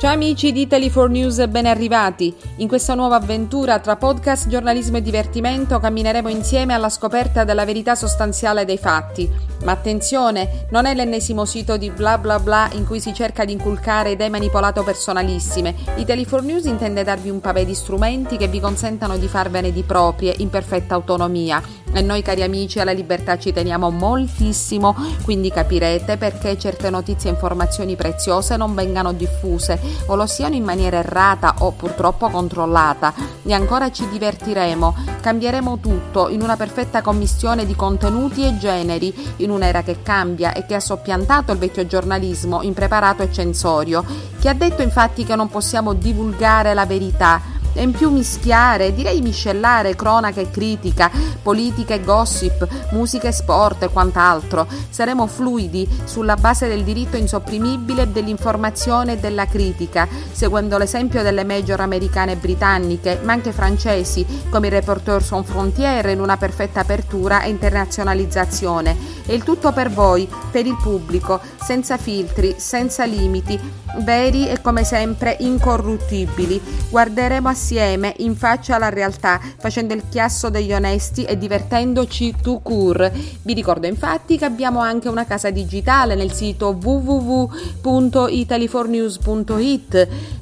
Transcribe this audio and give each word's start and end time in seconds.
Ciao 0.00 0.12
amici 0.14 0.50
di 0.50 0.66
Italy4 0.66 1.10
News, 1.10 1.46
ben 1.48 1.66
arrivati. 1.66 2.34
In 2.56 2.68
questa 2.68 2.94
nuova 2.94 3.16
avventura 3.16 3.80
tra 3.80 3.96
podcast, 3.96 4.48
giornalismo 4.48 4.96
e 4.96 5.02
divertimento 5.02 5.78
cammineremo 5.78 6.30
insieme 6.30 6.72
alla 6.72 6.88
scoperta 6.88 7.44
della 7.44 7.66
verità 7.66 7.94
sostanziale 7.94 8.64
dei 8.64 8.78
fatti. 8.78 9.30
Ma 9.64 9.72
attenzione, 9.72 10.64
non 10.70 10.86
è 10.86 10.94
l'ennesimo 10.94 11.44
sito 11.44 11.76
di 11.76 11.90
bla 11.90 12.16
bla 12.16 12.38
bla 12.40 12.70
in 12.72 12.86
cui 12.86 12.98
si 12.98 13.12
cerca 13.12 13.44
di 13.44 13.52
inculcare 13.52 14.12
idee 14.12 14.30
manipolato 14.30 14.82
personalissime. 14.84 15.74
Italy4 15.96 16.42
News 16.44 16.64
intende 16.64 17.04
darvi 17.04 17.28
un 17.28 17.42
pavé 17.42 17.66
di 17.66 17.74
strumenti 17.74 18.38
che 18.38 18.48
vi 18.48 18.58
consentano 18.58 19.18
di 19.18 19.28
farvene 19.28 19.70
di 19.70 19.82
proprie 19.82 20.34
in 20.38 20.48
perfetta 20.48 20.94
autonomia 20.94 21.60
e 21.92 21.98
eh, 21.98 22.02
noi 22.02 22.22
cari 22.22 22.42
amici 22.42 22.78
alla 22.78 22.92
libertà 22.92 23.36
ci 23.36 23.52
teniamo 23.52 23.90
moltissimo, 23.90 24.94
quindi 25.24 25.50
capirete 25.50 26.16
perché 26.18 26.56
certe 26.56 26.88
notizie 26.88 27.28
e 27.28 27.32
informazioni 27.32 27.96
preziose 27.96 28.56
non 28.56 28.74
vengano 28.76 29.12
diffuse 29.12 29.76
o 30.06 30.14
lo 30.14 30.26
siano 30.26 30.54
in 30.54 30.62
maniera 30.62 30.98
errata 30.98 31.56
o 31.58 31.72
purtroppo 31.72 32.28
controllata. 32.30 33.12
E 33.42 33.52
ancora 33.52 33.90
ci 33.90 34.08
divertiremo, 34.08 34.94
cambieremo 35.20 35.78
tutto 35.80 36.28
in 36.28 36.42
una 36.42 36.56
perfetta 36.56 37.02
commissione 37.02 37.66
di 37.66 37.74
contenuti 37.74 38.44
e 38.46 38.56
generi, 38.56 39.12
in 39.38 39.50
un'era 39.50 39.82
che 39.82 40.00
cambia 40.04 40.52
e 40.54 40.66
che 40.66 40.76
ha 40.76 40.80
soppiantato 40.80 41.50
il 41.50 41.58
vecchio 41.58 41.86
giornalismo 41.86 42.62
impreparato 42.62 43.24
e 43.24 43.32
censorio, 43.32 44.04
che 44.40 44.48
ha 44.48 44.54
detto 44.54 44.82
infatti 44.82 45.24
che 45.24 45.34
non 45.34 45.48
possiamo 45.48 45.92
divulgare 45.94 46.72
la 46.72 46.86
verità 46.86 47.58
e 47.72 47.82
in 47.82 47.92
più 47.92 48.10
mischiare, 48.10 48.92
direi 48.94 49.20
miscellare 49.20 49.94
cronaca 49.94 50.40
e 50.40 50.50
critica, 50.50 51.10
politica 51.42 51.94
e 51.94 52.02
gossip, 52.02 52.66
musica 52.92 53.28
e 53.28 53.32
sport 53.32 53.84
e 53.84 53.88
quant'altro. 53.88 54.66
Saremo 54.88 55.26
fluidi 55.26 55.88
sulla 56.04 56.36
base 56.36 56.68
del 56.68 56.82
diritto 56.82 57.16
insopprimibile 57.16 58.10
dell'informazione 58.10 59.12
e 59.14 59.18
della 59.18 59.46
critica, 59.46 60.08
seguendo 60.32 60.78
l'esempio 60.78 61.22
delle 61.22 61.44
major 61.44 61.80
americane 61.80 62.32
e 62.32 62.36
britanniche, 62.36 63.20
ma 63.22 63.32
anche 63.32 63.52
francesi, 63.52 64.26
come 64.50 64.66
i 64.66 64.70
reporter 64.70 65.22
sans 65.22 65.46
frontières 65.46 66.10
in 66.12 66.20
una 66.20 66.36
perfetta 66.36 66.80
apertura 66.80 67.42
e 67.42 67.50
internazionalizzazione. 67.50 68.96
E 69.26 69.34
il 69.34 69.44
tutto 69.44 69.72
per 69.72 69.90
voi, 69.90 70.28
per 70.50 70.66
il 70.66 70.76
pubblico, 70.82 71.40
senza 71.62 71.96
filtri, 71.96 72.56
senza 72.58 73.04
limiti 73.04 73.58
veri 73.98 74.48
e 74.48 74.60
come 74.60 74.84
sempre 74.84 75.36
incorruttibili. 75.40 76.60
Guarderemo 76.90 77.48
assieme 77.48 78.14
in 78.18 78.36
faccia 78.36 78.76
alla 78.76 78.88
realtà, 78.88 79.40
facendo 79.58 79.94
il 79.94 80.02
chiasso 80.08 80.48
degli 80.50 80.72
onesti 80.72 81.24
e 81.24 81.36
divertendoci 81.36 82.34
to 82.40 82.58
cure. 82.60 83.12
Vi 83.42 83.54
ricordo 83.54 83.86
infatti 83.86 84.38
che 84.38 84.44
abbiamo 84.44 84.80
anche 84.80 85.08
una 85.08 85.26
casa 85.26 85.50
digitale 85.50 86.14
nel 86.14 86.32
sito 86.32 86.76
wwwitaly 86.80 88.68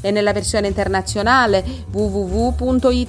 e 0.01 0.11
nella 0.11 0.33
versione 0.33 0.67
internazionale 0.67 1.65
wwwitaly 1.91 3.07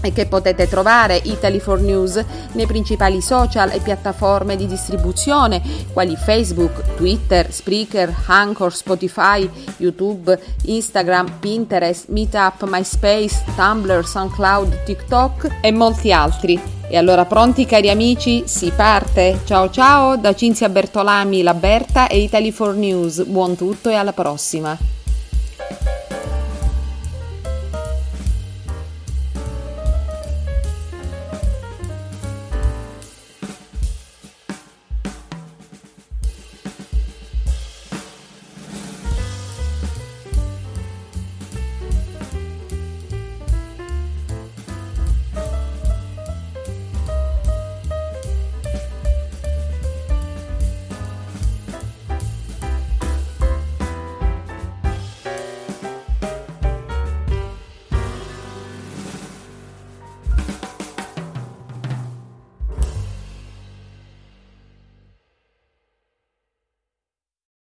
e 0.00 0.12
che 0.12 0.26
potete 0.26 0.68
trovare 0.68 1.20
Italy 1.24 1.58
4 1.60 1.76
News 1.82 2.24
nei 2.52 2.66
principali 2.66 3.20
social 3.20 3.70
e 3.70 3.80
piattaforme 3.80 4.56
di 4.56 4.66
distribuzione 4.66 5.62
quali 5.92 6.16
Facebook, 6.16 6.94
Twitter, 6.96 7.52
Spreaker, 7.52 8.12
Hang 8.26 8.43
Anchor, 8.44 8.74
Spotify, 8.74 9.48
YouTube, 9.78 10.38
Instagram, 10.66 11.30
Pinterest, 11.40 12.08
Meetup, 12.08 12.64
MySpace, 12.68 13.42
Tumblr, 13.56 14.06
SoundCloud, 14.06 14.82
TikTok 14.84 15.48
e 15.62 15.72
molti 15.72 16.12
altri. 16.12 16.60
E 16.88 16.96
allora 16.98 17.24
pronti 17.24 17.64
cari 17.64 17.88
amici? 17.88 18.42
Si 18.46 18.70
parte! 18.74 19.40
Ciao 19.44 19.70
ciao 19.70 20.16
da 20.16 20.34
Cinzia 20.34 20.68
Bertolami, 20.68 21.42
la 21.42 21.54
Berta 21.54 22.06
e 22.08 22.24
Italy4News. 22.30 23.24
Buon 23.26 23.56
tutto 23.56 23.88
e 23.88 23.94
alla 23.94 24.12
prossima! 24.12 25.02